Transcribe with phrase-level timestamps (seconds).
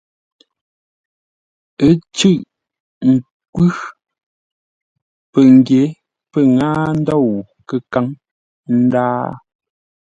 [1.85, 2.35] Ə́ ncʉ́ʼ
[3.13, 3.71] nkwʉ́.
[5.31, 5.81] Pəngyě
[6.31, 7.31] pə́ ŋâa ndôu
[7.67, 8.05] kə́káŋ,
[8.69, 9.21] ə́ ndǎa.